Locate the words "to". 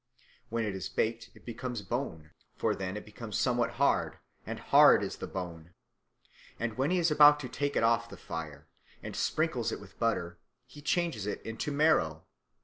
7.41-7.47